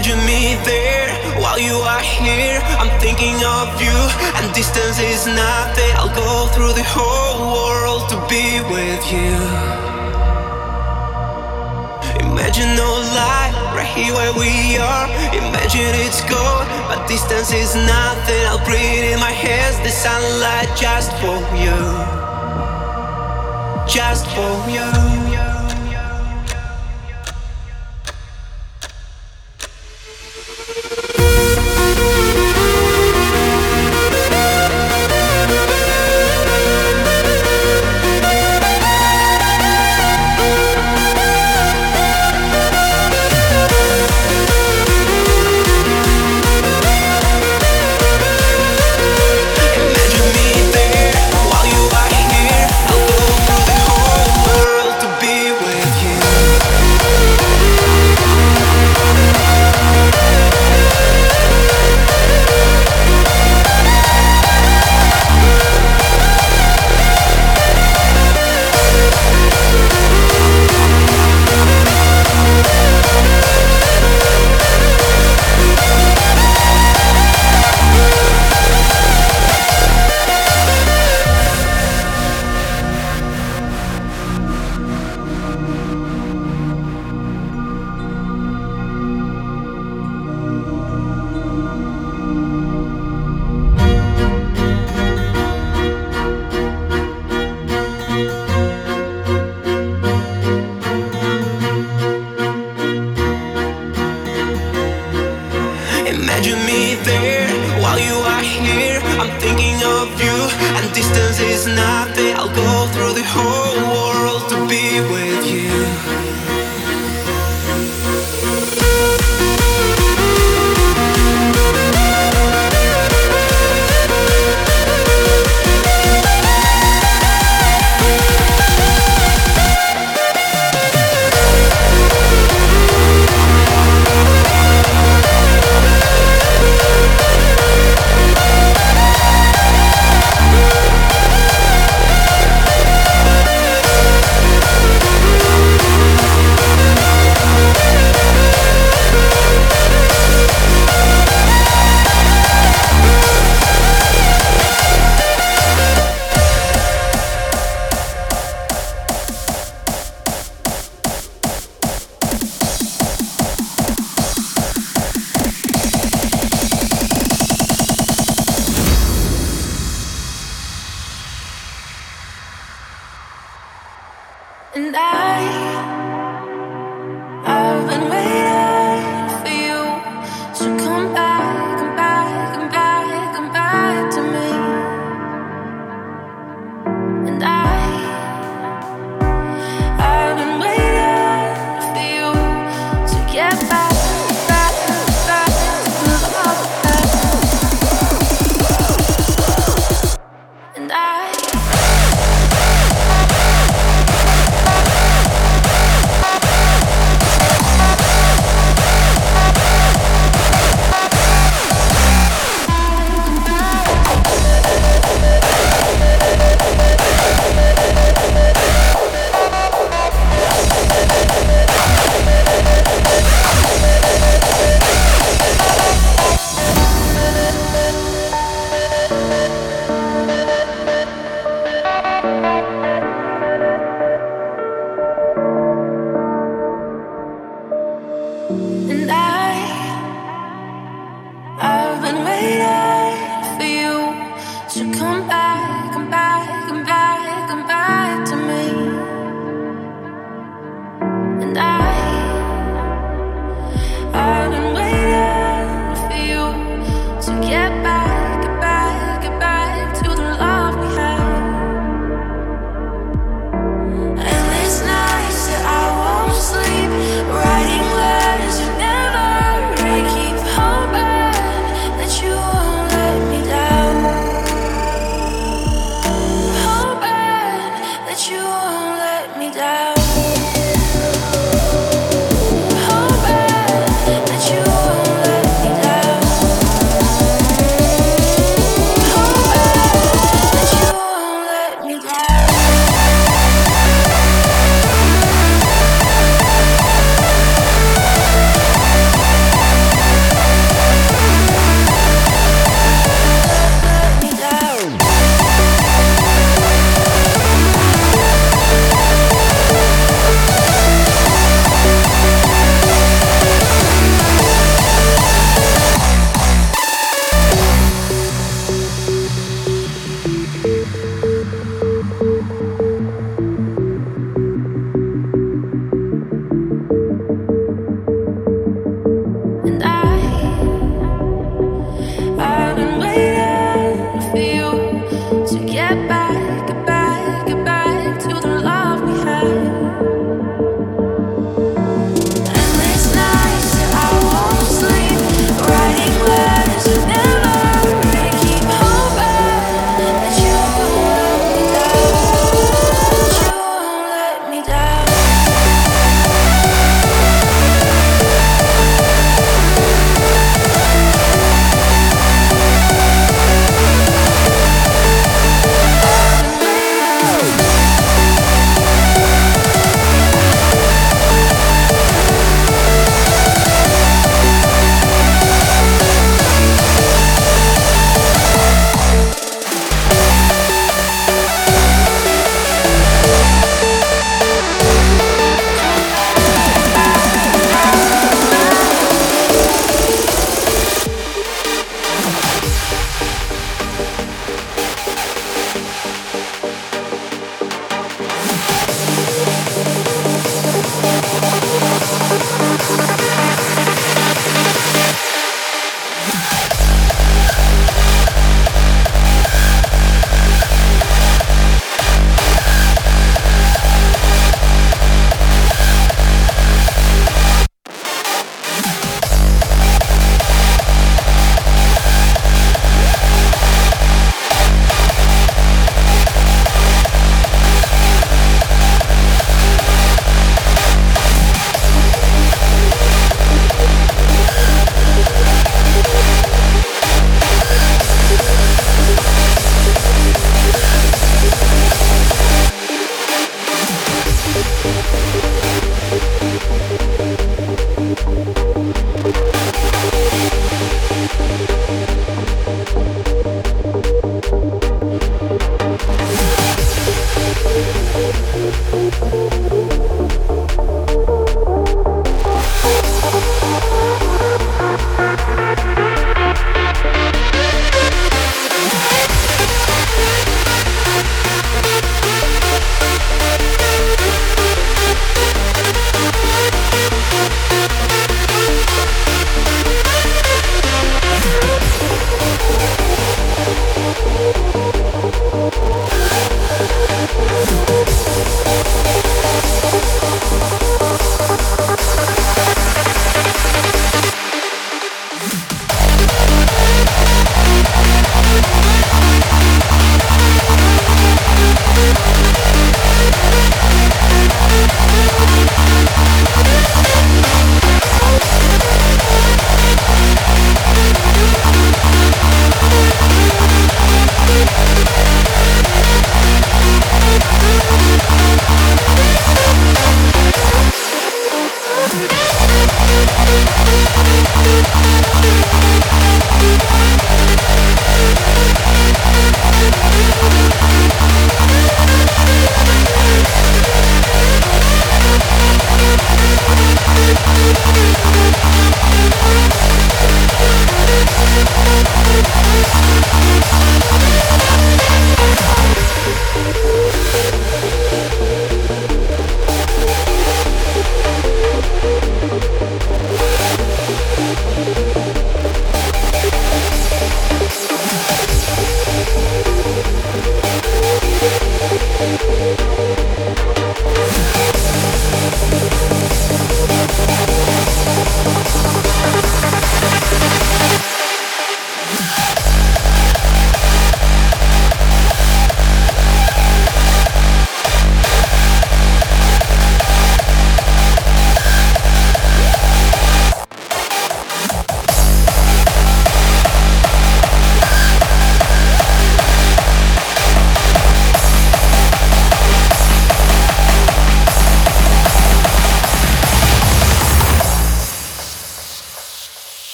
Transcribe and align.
Imagine 0.00 0.24
me 0.24 0.56
there 0.64 1.12
while 1.42 1.60
you 1.60 1.76
are 1.76 2.00
here. 2.00 2.58
I'm 2.80 2.88
thinking 3.00 3.36
of 3.44 3.68
you, 3.84 3.92
and 4.40 4.48
distance 4.54 4.98
is 4.98 5.26
nothing. 5.26 5.92
I'll 6.00 6.14
go 6.16 6.48
through 6.54 6.72
the 6.72 6.88
whole 6.88 7.52
world 7.52 8.08
to 8.08 8.16
be 8.24 8.64
with 8.72 9.04
you. 9.12 9.36
Imagine 12.24 12.74
no 12.80 12.90
light 13.12 13.52
right 13.76 13.92
here 13.92 14.14
where 14.14 14.32
we 14.32 14.78
are. 14.78 15.04
Imagine 15.36 15.92
it's 16.00 16.22
cold, 16.22 16.64
but 16.88 17.06
distance 17.06 17.52
is 17.52 17.74
nothing. 17.74 18.42
I'll 18.48 18.64
breathe 18.64 19.12
in 19.12 19.20
my 19.20 19.36
hands 19.36 19.76
the 19.84 19.90
sunlight 19.90 20.70
just 20.80 21.12
for 21.20 21.36
you. 21.60 21.76
Just 23.86 24.24
for 24.28 24.70
you. 24.70 25.09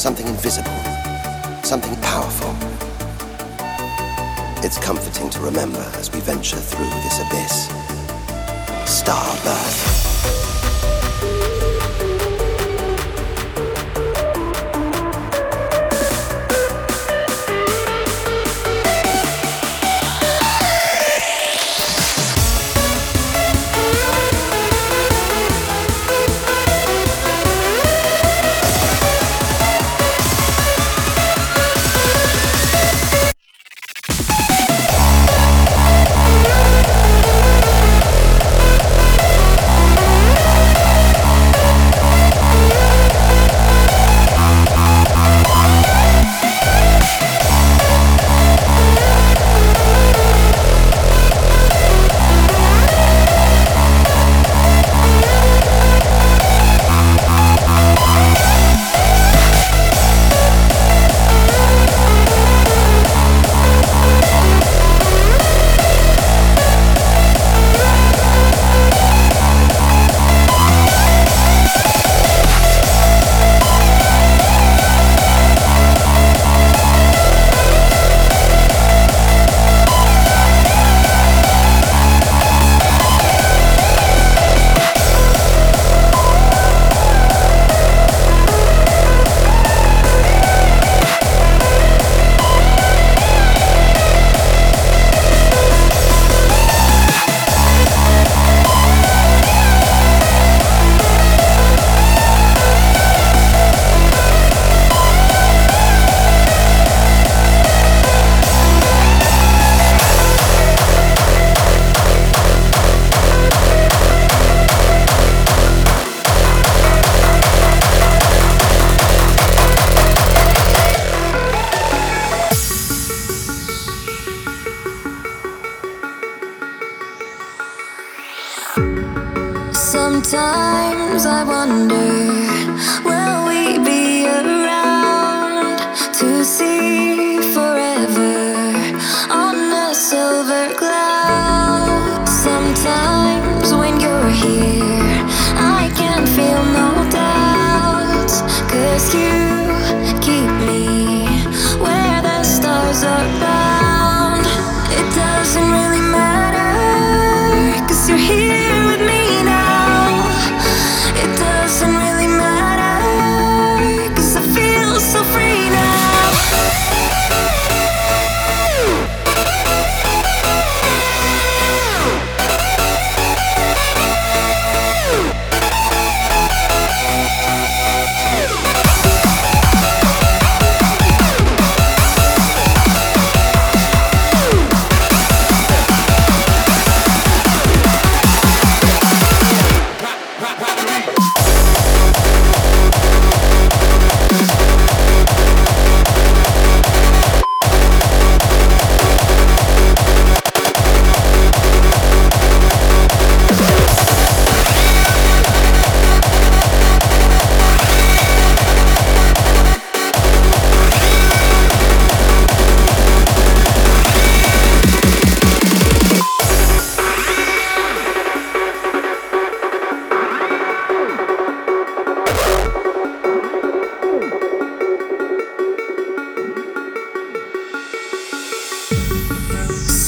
Something 0.00 0.28
invisible. 0.28 0.72
Something 1.62 1.94
powerful. 1.96 2.56
It's 4.64 4.78
comforting 4.78 5.28
to 5.28 5.40
remember 5.40 5.86
as 5.96 6.10
we 6.10 6.20
venture 6.20 6.56
through 6.56 6.88
this 6.88 7.20
abyss. 7.20 7.68
Star 8.90 9.36
birth. 9.44 10.39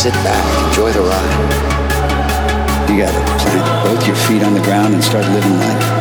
sit 0.00 0.14
back, 0.24 0.68
enjoy 0.68 0.90
the 0.92 1.00
ride. 1.02 2.88
You 2.88 3.04
gotta 3.04 3.20
plant 3.42 3.84
both 3.84 4.06
your 4.06 4.16
feet 4.16 4.42
on 4.42 4.54
the 4.54 4.62
ground 4.62 4.94
and 4.94 5.04
start 5.04 5.26
living 5.26 5.58
life. 5.58 5.99